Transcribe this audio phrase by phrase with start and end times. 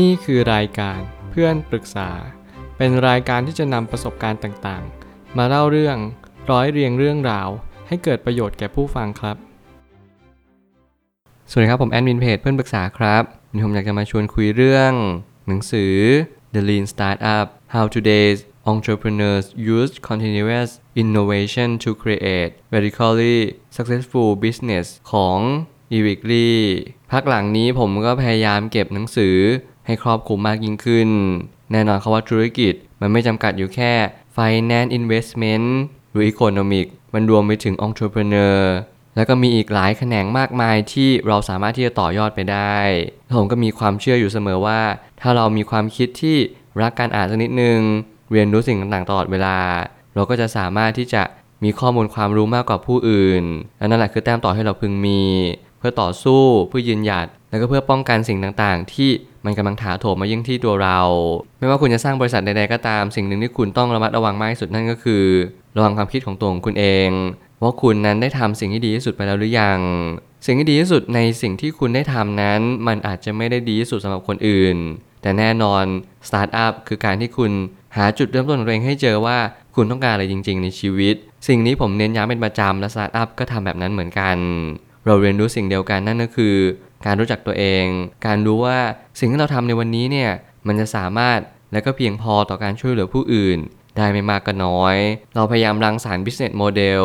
[0.00, 2.10] นี่คือรายการเพื่อนปรึกษา
[2.76, 5.96] เป็นรายการที่จะนำประสบการณ์ต่างๆ มาเล่าเรื่อง
[6.50, 7.48] ร้อยเรียงเรื่องราว
[7.88, 9.36] ให้เกิดประโยชน์แก่ผู้ฟังครับ
[11.50, 14.92] สวัสดีครับผมแอดมินเพจเพื่อนปรึกษาครับวันนี้ผมอยากจะมาชวนคุยเรื่อง
[15.48, 15.94] หนังสือ
[16.54, 18.38] The Lean Startup How Today's
[18.72, 19.46] Entrepreneurs
[19.76, 20.70] Use Continuous
[21.02, 23.38] Innovation to Create Radically
[23.76, 25.38] Successful Business ของ
[25.96, 26.62] e r i c Lee
[27.12, 29.36] พักหลังนี้ผมก็พยายามเก็บหนังสือ
[29.86, 31.08] ให้ครอบคลุมมากยิ่งขึ้น
[31.72, 33.92] แน่นอนคาว่าธุรกิจมันไม่จำกัดอยู่แค่
[34.36, 35.66] Finance Investment
[36.10, 38.58] หรือ Economic มันรวมไปถึง Entrepreneur
[39.16, 42.78] แล้วก็มีอีกหลายแขนงมากมายที่เราสามารถที่จะต่อยอดไปได้
[43.36, 44.80] ผมก็มีความเชื่ออยู่เสมอว่า
[45.20, 46.36] ถ้าเรามีความคิดที่
[46.82, 47.80] รักการอ่านสักนิดนึง
[48.32, 49.58] เรียนรู้สิ่งต่างๆตลอดเวลา
[50.14, 51.22] เราก็จะสามารถที่จะ
[51.64, 53.44] มีข้อมูลความรู้มากกว่าผู้อื่น
[53.78, 55.20] และนั่นแหละคือแต้มต่อให้เราพึงมี
[55.82, 59.10] พื่อต่อสู้เพื่อยืนหยัด แล้วก็เพื่อป้องกันสิ่งต่างๆ ที่
[59.44, 60.98] มันกำลังถาโถมมายิ่งที่ตัวเรา
[61.58, 65.24] ไม่ว่าคุณจะสร้างบริษัทใดๆก็ตาม สิ่งหนึ่งที่คุณต้องระมัดระวังมากที่สุดนั่นก็คือ
[65.76, 67.10] ระวังความคิดของตัวของคุณเอง
[67.62, 69.80] ว่าคุณนั้นได้ทำสิ่งที่ดีที่สุดไปแล้วหรือยัง
[70.46, 74.76] สิ่งที่ดีที่สุดในสิ่งที่คุณได้ทำนั้น มันอาจจะไม่ได้ดีที่สุดสำหรับคนอื่น
[75.22, 75.84] แต่แน่นอน
[76.28, 77.52] สตาร์ทอัพคือการที่คุณ
[77.96, 79.38] หาจุดเริ่มต้นของตัวเองให้เจอว่า
[79.74, 81.14] คุณต้องการอะไรจริง ๆ ในชีวิต
[81.48, 84.36] สิ่งนี้ผมเน้นย้ำเป็นประจำและสตาร์ทอัพก็ทำแบบนั้นเหมือนกัน
[85.06, 86.56] เราเรียนรู้สิ่งเดียวกันนั่นก็คือ
[87.06, 87.84] การรู้จักตัวเอง
[88.26, 88.78] การรู้ว่า
[89.18, 90.30] สิ่งที่เราทำในวันนี้เนี่ย
[90.66, 91.38] มันจะสามารถ
[91.72, 93.58] และก็เพียงพอต่อการช่วยเหลือผู้อื่น
[93.96, 94.96] ได้ไม่มากก็น้อย
[95.34, 97.02] เราพยายามรังสรรค์ business model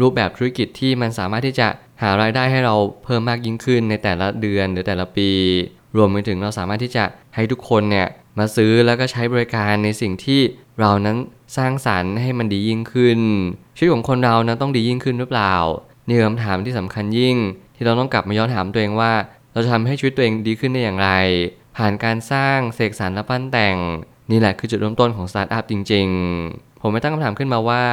[0.00, 1.68] รูปแบบธุรกิจที่มันสามารถที่จะ
[2.02, 5.30] หารายได้ให้เราเพิ่มมากยิ่งขึ้นในแต่ละเดือนหรือแต่ละปี
[5.96, 7.04] รวมไปถึงเราสามารถที่จะ
[7.34, 10.40] ให้ทุกคนเนี่ยมาซื้อแล้วก็ใช้บริการในสิ่งที่
[10.80, 11.16] เรานั้น
[11.56, 13.20] สร้างสรรค์ให้มันดียิ่งขึ้น
[13.76, 15.54] ชีวิตของคนเรานั้นต้องดียิ่งขึ้นหรือเปล่า
[16.10, 17.36] นี่คือคำถามที่สำคัญยิ่ง
[17.76, 19.12] ที่เราต้องกลับมาย้อนถามตัวเองว่า
[19.52, 21.10] เราจะทำให้ชีวิตตัวเองดีขึ้นได้อย่างไร
[21.76, 23.76] ผ่านการสร้างเสกสรรและปั้นแต่ง
[24.30, 26.06] นี่แหละคือจุดเริ่มต้นของสตาร์ทอัพจริง
[26.44, 27.84] ๆ ผมไม่ตั้งคำถามขึ้นมาว่า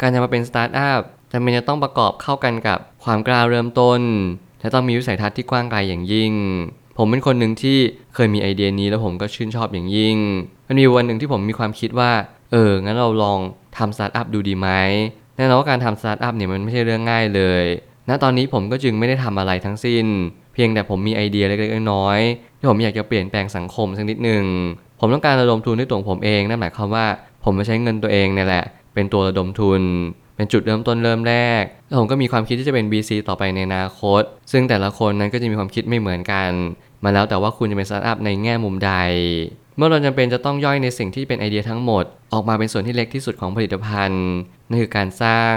[0.00, 1.00] การจะมาเป็นสตาร์ทอัพ
[1.32, 4.00] จำเป็นจะต้องประกอบเข้ากันกับความกล้าเริ่มต้น
[4.60, 6.32] และต้องมีวิสัยทัศน์ที่กว้างไกลอย่างยิ่ง
[6.98, 7.78] ผมเป็นคนหนึ่งที่
[8.14, 10.16] เคยมีไอเดียนี้แล้วผมก็ชื่นชอบอย่างยิ่ง
[10.68, 12.12] มันมีวันหนึ่งที่ผมมีความคิดว่า
[12.52, 13.38] เออ งั้นเราลอง
[13.76, 14.68] ทำสตาร์ทอัพดูดีไหม
[15.36, 17.64] แน่นอนว่าการทำสตาร์ทอัพเนี่ยมันไม่ใช่เรื่องง่ายเลย
[18.08, 20.06] ณ ตอนนี้ผมก็จึงไม่ได้ทำอะไรทั้งสิ้น
[20.54, 24.44] เพียงแต่ผมมีไอเดียเล็กๆน้อยๆที่ผมอยากจะเปลี่ยนแปลงสังคมสักนิดหนึ่ง
[25.00, 27.06] ผมต้องการระดมทุนด้วยตัวผมเอง นั่นหมายความว่า
[27.44, 29.82] ผมมาใช้เงินตัวเองเนี่ยแหละ เป็นตัวระดมทุน
[30.36, 36.50] เป็นจุดเริ่มต้นเริ่มแรก แล้วผมก็มีความคิดที่จะเป็น BC ต่อไปในอนาคต ซึ่งแต่ละคนนั้นก็จะมีความคิดไม่เหมือนกัน
[37.04, 38.92] มาแล้วแต่ว่าคุณจะเป็นสตาร์ทอัพในแง่มุมใด
[39.76, 44.26] เมื่อเราจำเป็นจะต้องย่อยในสิ่งที่เป็นไอเดียทั้งหมด ออกมาเป็นส่วนที่เล็กที่สุดของผลิตภัณฑ์
[44.68, 45.54] นั่นคือการสร้าง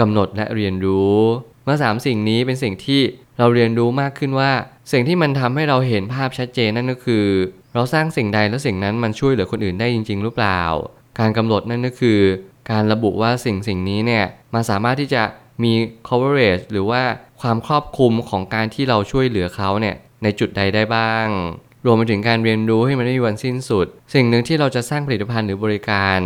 [0.00, 1.16] กำหนดและเรียนรู้
[1.64, 3.00] เมื่อสามสิ่งนี้เป็นสิ่งที่
[3.38, 4.52] เราเรียนรู้มากขึ้นว่า
[4.92, 7.24] สิ่งที่มันทำให้เราเห็นภาพชัดเจนนั่นก็คือ
[7.74, 10.62] เราสร้างสิ่งใดแล้วสิ่งนั้นมันช่วยเหลือคนอื่นได้จริง ๆ หรือเปล่า
[11.18, 12.20] การกำหนดนั่นก็คือ
[12.70, 15.22] การระบุว่าสิ่งสิ่งนี้เนี่ยมันสามารถที่จะ
[15.64, 15.72] มี
[16.08, 17.02] coverage หรือว่า
[17.40, 21.26] ความครอบคลุมของการที่เราช่วยเหลือเขาเนี่ยในจุดใดได้บ้าง
[21.86, 26.20] รวมไปถึงการเรียนรู้ให้มันไม่มีวันสิ้นสุด สิ่งหนึ่งที่เราจะสร้างผลิตภัณฑ์หรือบริการ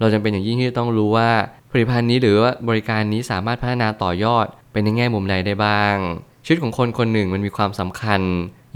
[0.00, 1.30] เราจำเป็นอย่างยิ่งที่ต้องรู้ว่า
[1.70, 5.96] ผลิตภัณฑ์นี้หรือว่าบริการนี้สามารถพัฒนาต่อยอดไปในแง่มุมใดได้บ้าง
[6.44, 8.20] ชีวิตของคนคนหนึ่งมันมีความสำคัญ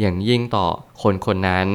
[0.01, 0.67] อย่างยิ่งต่อ
[1.03, 1.69] คนคนนั้น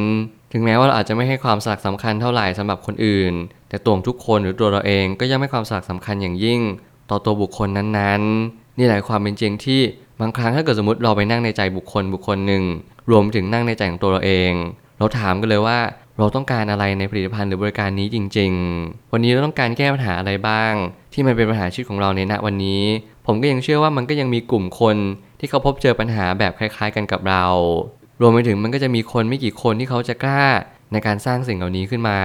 [0.51, 3.33] ถึงแม้ว่าเราอาจจะไม่ให้ความสลักสำคัญเท่าไหร่สำหรับคนอื่น
[3.69, 6.61] แต่ตัวทุกคนหรือตัวเราเองก็ย่อมให้ความสลักสำคัญอย่างยิ่ง
[7.09, 9.81] ต่อตัวบุคคลนั้นๆ นี่แหละความเป็นจริงที่
[10.21, 12.63] บางครั้งถ้าเกิดสมมติเราไปนั่งในใจบุคคลบุคคลหนึ่ง
[13.11, 14.53] รวมถึงนั่งในใจของตัวเราเอง
[14.99, 15.79] เราถามกันเลยว่า
[16.19, 18.51] เราต้องการอะไรในผลิตภัณฑ์หรือบริการนี้จริง
[18.81, 20.73] ๆ วันนี้เราต้องการแก้ปัญหาอะไรบ้าง
[21.13, 22.83] ที่มันเป็นปัญหาชีวิตของเราในณวันนี้
[23.27, 24.97] ผมก็ยังเชื่อว่ามันก็ยังมีกลุ่มคน
[25.39, 27.45] ที่เขาพบเจอปัญหาแบบคล้าย ๆ กันกับเรา
[28.21, 30.45] รวมไปถึงมันก็จะมีคนไม่กี่คนที่เขาจะกล้า
[30.91, 32.19] ในการสร้างสิ่งเหล่านี้ขึ้นมา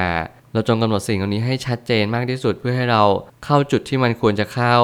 [0.53, 3.03] เราจงกำหนดสิ่งเหล่านี้ให้ชัดเจนมากที่สุดเพื่อให้เรา
[3.45, 4.77] เข้าจุดที่มันควรจะเข้า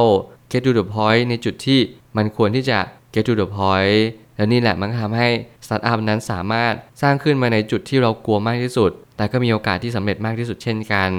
[0.54, 1.80] get to the point ในจุดที่
[2.16, 2.78] มันควรที่จะ
[3.14, 3.98] get to the point
[4.36, 5.28] แล้วนี่แหละมันทำให้
[5.66, 6.72] สตาร์ทอัพนั้นสามารถ
[7.02, 11.10] สร้างขึ้นมาในจุดที่เรากลัวมากที่สุด แต่ก็มีโอกาสที่สำเร็จมากที่สุดเช่นกัน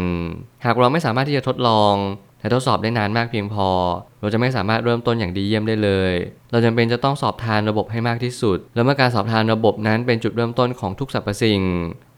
[0.66, 1.96] หากเราไม่สามารถที่จะทดลอง
[2.40, 3.70] และทดสอบได้นานมากเพียงพอ
[4.22, 6.14] เราจะไม่สามารถเริ่มต้นอย่างดีเยี่ยมได้เลย
[6.52, 11.62] เราจำเป็นจะต้องสอบทานระบบให้มากที่สุด แล้วเมื่อการสอบทานระบบนั้นเป็นจุดเริ่มต้นของทุกสรรพสิ่ง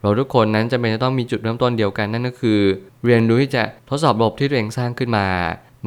[0.02, 2.60] เราทุกคนนั้นจำเป็นจะต้องมีจุดเริ่มต้นเดียวกันนั่นก็คือ
[3.06, 5.28] เรียนรู้ที่จะทดสอบระบบที่ตัวเองสร้างขึ้นมา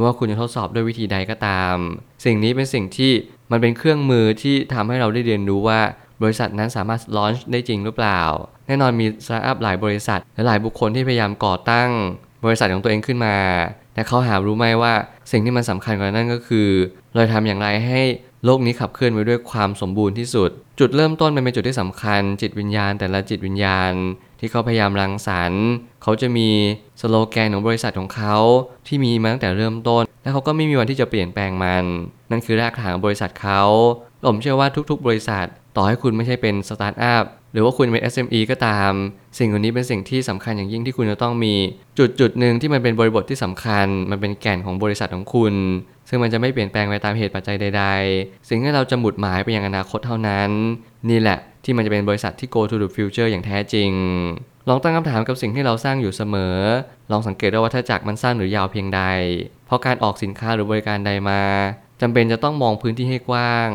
[0.01, 1.77] ไม่ว่าคุณจะทดสอบด้วยวิธีใดก็ตาม
[2.25, 3.13] สิ่งนี้เป็นสิ่งที่
[3.51, 5.81] มันเป็นเครื่องมือที่ทำให้เราได้เรียนรู้ว่า
[6.23, 8.21] บริษัทนั้นสามารถลอนช์ได้จริงหรือเปล่า
[8.67, 11.91] แน่นอนมีสตาร์ทอัพหลายบริษัทและหลายบุคคลที่พยายามก่อตั้ง
[12.45, 13.37] บริษัทของตัวเองขึ้นมา
[13.95, 14.93] แต่เขาหารู้ไหมว่า
[15.31, 16.69] สิ่งที่มันสำคัญกว่านั้นก็คือ
[17.15, 18.03] เราทำอย่างไรให้
[18.45, 23.93] โลกนี้ขับเคลื่อนไปด้วยความสมบูรณ์ที่สุด จุดเริ่มต้นมันเป็นจุดที่สำคัญ จิตวิญญาณแต่ละจิตวิญญาณ
[24.41, 25.67] ที่เขาพยายามรังสรรค์
[26.03, 26.49] เขาจะมี
[27.01, 28.37] สโลแกนของบริษัทของเขา
[28.87, 31.85] ที่มีมาตั้งแต่เริ่มต้น และเขาก็ไม่มีวันที่จะเปลี่ยนแปลงมัน
[32.31, 33.63] นั่นคือรากฐานของบริษัทเขา
[34.27, 35.47] ผมเชื่อว่าทุกๆ บริษัท
[35.77, 38.93] ต่อให้คุณไม่ใช่เป็นสตาร์ทอัพ หรือว่าคุณเป็น SME ก็ตาม
[39.39, 41.55] สิ่งเหล่านี้เป็นสิ่งที่สำคัญอย่างยิ่งที่คุณจะต้องมี
[41.99, 45.55] จุดจุดหนึ่งที่มันเป็นบริบทที่สำคัญ มันเป็นแก่นของบริษัทของคุณ
[46.09, 47.85] ซึ่งมันจะไม่เปลี่ยนแปลงไปตามเหตุปัจจัยใด
[48.17, 50.51] ๆ สิ่งที่เราจะหมุดหมายไปยังอนาคตเท่านั้น
[51.11, 53.91] นี่แหละที่มันจะเป็นบริษัทที่ go to the future อย่างแท้จริง
[54.69, 56.57] ลองตั้งคำถามกับสิ่งที่เราสร้างอยู่เสมอ
[57.11, 59.03] ลองสังเกตว่าวัฏจักรมันสั้นหรือยาวเพียงใด
[59.67, 61.43] เพราะการออกสินค้าหรือบริการใดมา
[62.01, 63.69] จำเป็นจะต้องมองพื้นที่ให้กว้าง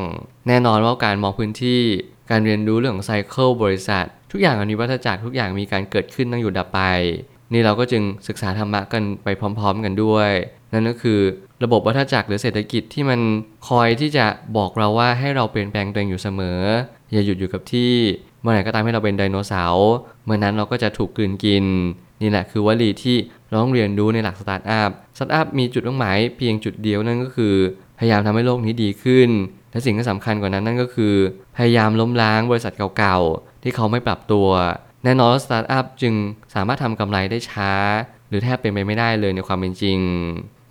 [0.48, 1.81] แน่นอนว่าการมองพื้นที่
[2.30, 6.81] การเรียนรู้เรื่องของไซเคิลบริษัท ทุกอย่างอันนี้วัฏจักรทุกอย่างมีการเกิดขึ้นตั้งอยู่ดับไป
[7.54, 10.31] นี่เราก็จึงศึกษาธรรมะกันไปพร้อม ๆ กันด้วย
[10.74, 11.19] นั่นก็คือ
[11.63, 13.19] ระบบวัฏจักรหรือเศรษฐกิจที่มัน
[13.68, 14.25] คอยที่จะ
[14.57, 16.60] บอกเราว่าให้เราเปลี่ยนแปลงตัวเองอยู่เสมอ
[17.12, 17.94] อย่าหยุดอยู่กับที่
[18.42, 19.89] เมื่อไหร่ก็ตามให้เราเป็นไดโนเสาร์
[20.25, 21.66] เมื่อนั้นเราก็จะถูกกลืนกิน
[22.21, 23.18] นี่แหละคือวลีที่
[23.50, 27.56] เราต้องเรียนรู้ในหลักสตาร์ทอัพสตาร์ทอัพมีจุดมุ่งหมายเพียงจุดเดียวนั่นก็คือ
[28.00, 29.30] พยายามทำให้โลกนี้ดีขึ้น
[29.75, 31.16] และสิ่งที่สำคัญกว่านั้นนั่นก็คือ
[31.57, 34.48] พยายามล้มล้างบริษัทเก่าๆ ที่เขาไม่ปรับตัว
[35.04, 36.13] แน่นอนสตาร์ทอัพจึง
[36.56, 37.72] สามารถทำกำไรได้ช้า
[38.30, 40.00] หรือแทบเป็นไปไม่ได้เลยในความเป็นจริง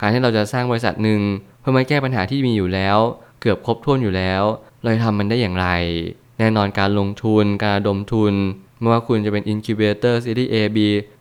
[0.00, 1.20] การที่เราจะสร้างบริษัทหนึ่ง
[1.60, 2.98] เพื่อมาแก้ปัญหาที่มีอยู่แล้ว
[3.40, 4.42] เกือบครบถ้วนอยู่แล้ว
[4.82, 5.68] เราจะทำมันได้อย่างไร
[6.38, 8.34] แน่นอนการลงทุนการระดมทุน
[8.80, 10.78] ไม่ว่าคุณจะเป็น Incubator Series A B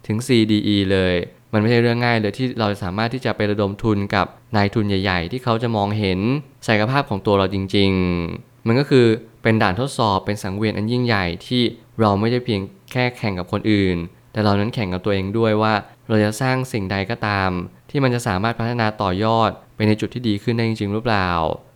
[0.07, 1.15] ถึง C D E เลย
[1.53, 6.19] มันไม่ใช่เรื่องง่ายเลยที่เราจะสามารถที่จะไประดมทุนกับ นายทุนใหญ่ ๆ ที่เขาจะมองเห็น
[6.67, 7.91] ศักยภาพของตัวเราจริง
[8.29, 9.05] ๆ มันก็คือ
[9.44, 11.61] เป็นด่านทดสอบเป็นสังเวียนอันยิ่งใหญ่ที่
[12.00, 12.61] เราไม่ได้เพียง
[12.91, 13.97] แค่แข่งกับคนอื่น
[14.31, 15.73] แต่เรานั้นแข่งกับตัวเองด้วยว่า
[16.07, 17.50] เราจะสร้างสิ่งใดก็ตาม
[17.89, 21.29] ที่มันจะสามารถพัฒนาต่อยอด ไปในจุดที่ดีขึ้นได้จริง ๆ หรือเปล่า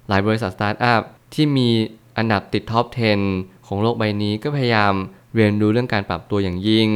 [0.10, 1.02] หลายบริษัทสตาร์ทอัพ
[1.34, 1.70] ที่มี
[2.18, 2.86] อันดับติดท็อป
[3.28, 4.94] 10 ของโลกใบนี้ก็พยายาม
[5.36, 6.90] เรียนรู้เรื่องการปรับตัวอย่างยิ่ง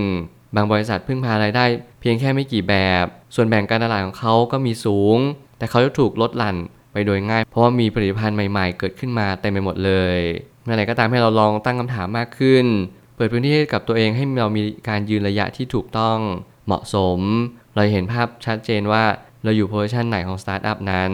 [0.55, 1.65] บางบริษัทพึ่งพารายได้
[2.01, 3.05] เพียงแค่ไม่กี่แบบ
[3.35, 5.17] ส่วนแบ่งการตลาดของเขาก็มีสูง
[5.61, 6.57] แต่เขาจะถูกลดหลั่น
[6.93, 10.19] ไปโดยง่าย เพราะว่ามีผลิตภัณฑ์ใหม่ๆ เกิดขึ้นมาเต็มไปหมดเลย
[10.63, 12.65] เมื่อไหร่ก็ตามให้เราลองตั้งคำถามมากขึ้น
[13.15, 16.17] เปิดพื้นที่ให้กับตัวเองให้เรามีการยืนระยะที่ถูกต้อง
[16.65, 17.19] เหมาะสม
[17.75, 19.03] เราเห็นภาพชัดเจนว่า
[19.43, 21.13] เราอยู่ position ไหนของสตาร์ทอัพนั้น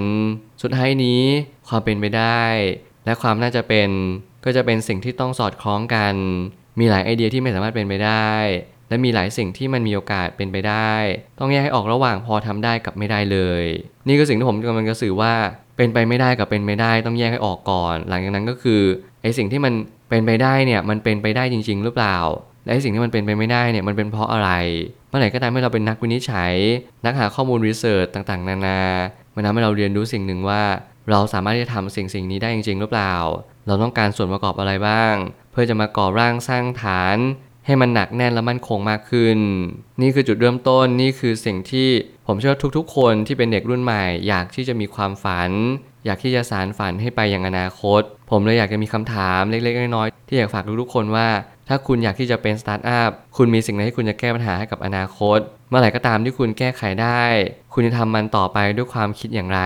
[0.61, 1.21] สุดท้ายนี้
[1.67, 2.43] ความเป็นไปได้
[3.05, 3.89] และความน่าจะเป็น
[4.45, 6.13] ก็จะเป็นสิ่งที่ต้องสอดคล้องกัน
[6.79, 8.31] มีหลายไอเดียที่ไม่สามารถเป็นไปได้
[8.89, 10.93] และมีหลายสิ่งที่มันมีโอกาสเป็นไปได้
[11.39, 13.63] ต้องแยกให้ออกระหว่างพอทำได้กับไม่ได้เลย
[14.07, 15.33] นี่คือสิ่งที่ผมกำลังจะสื่อว่า
[15.77, 18.81] เป็นไปไม่ได้กับเป็นไม่ได้ต้องแยกให้ออกก่อน หลังจากนั้นก็คือ
[19.21, 19.73] ไอ้สิ่งที่มัน
[20.09, 22.17] เป็นไปได้เนี่ยมันเป็นไปได้จริง ๆ หรือเปล่า
[22.65, 24.49] และไอ้สิ่งที่มันเป็นไปไม่ได้เนี่ยมันเป็นเพราะอะไร
[25.09, 26.53] เมื่อไหร่ก็ตามให้เราเป็นนักวินิจฉัย
[27.05, 28.81] นักหาข้อมูลรีเสิร์ชต่างๆ นานา
[29.35, 30.63] มันทำให้เราเรียนรู้สิ่งหนึ่งว่า
[31.11, 33.15] เราสามารถที่จะทำสิ่งสิ่งนี้ได้จริง ๆ หรือเปล่า
[33.67, 35.13] เราต้องการส่วนประกอบอะไรบ้าง
[35.51, 37.17] เพื่อจะมาก่อร่างสร้างฐาน
[37.67, 39.37] ให้มันหนักแน่นและมั่นคงมากขึ้น
[40.01, 41.89] นี่คือจุดเริ่มต้นนี่คือสิ่งที่
[42.27, 45.51] ผมเชื่อทุกๆ คนที่เป็นเด็กรุ่นใหม่ อยากที่จะมีความฝัน
[46.05, 51.27] อยากที่จะสารฝันให้ไปอย่างอนาคต ผมเลยอยากจะมีคำถามเล็กๆน้อยๆที่อยากฝากทุกๆคนว่า
[51.67, 57.23] ถ้าคุณอยากที่จะเป็นสตาร์ทอัพคุณมีสิ่งไหนที่คุณจะแก้ปัญหาให้กับอนาคต เมื่อไหร่ก็ตามที่คุณแก้ไขได้
[57.73, 59.61] คุณจะทำมันต่อไปด้วยความคิดอย่างไร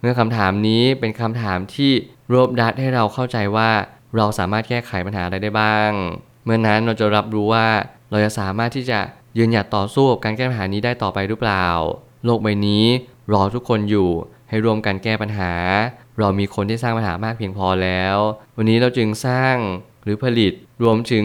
[0.00, 1.92] เมื่อคำถามนี้เป็นคำถามที่
[2.32, 3.70] รวบรัดให้เราเข้าใจว่า
[4.16, 5.90] เราสามารถแก้ไขปัญหาอะไรได้บ้าง
[6.48, 7.66] มื่อนั้นเราจะรับรู้ว่า
[8.10, 9.00] เราจะสามารถที่จะ
[9.38, 11.66] ยืนหยัดต่อสู้กับการแก้ปัญหานี้ได้ต่อไปหรือเปล่า
[12.24, 12.84] โลกใบนี้
[13.32, 14.10] รอทุกคนอยู่
[14.48, 15.52] ให้รวมกันแก้ปัญหา
[16.18, 18.16] เรามีคนที่สร้างปัญหามากเพียงพอแล้ว
[18.56, 19.56] วันนี้เราจึงสร้าง
[20.04, 20.52] หรือผลิต
[20.82, 21.24] รวมถึง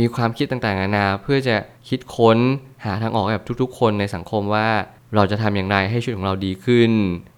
[0.00, 1.56] มีความคิดต่างๆนานาเพื่อจะ
[1.88, 2.38] คิดค้น
[2.84, 4.68] หาทางออกให้กับทุกๆ คนในสังคมว่า
[5.14, 6.92] เราจะทำอย่างไรให้ชีวิตของเราดีขึ้น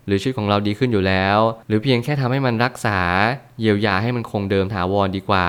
[0.07, 3.01] หรือชีวิตของเราดีขึ้นอยู่แล้ว หรือเพียงแค่ทำให้มันรักษา
[3.61, 5.49] เยียวยาให้มันคงเดิมถาวรดีกว่า